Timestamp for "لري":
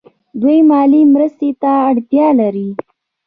2.39-2.69